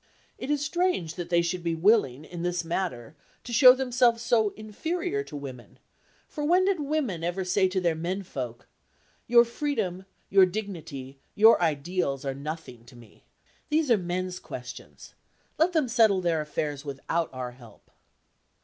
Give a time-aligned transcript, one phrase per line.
[0.39, 4.49] It is strange that they should be willing in this matter to show themselves so
[4.57, 5.77] inferior to women;
[6.27, 8.67] for when did women ever say to their menfolk:
[9.27, 13.25] "Your freedom, your dignity, your ideals are nothing to me.
[13.69, 15.13] These are men's questions;
[15.59, 17.91] let them settle their affairs without our help"?